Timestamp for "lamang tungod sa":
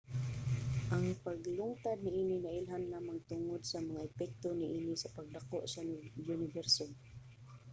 2.93-3.79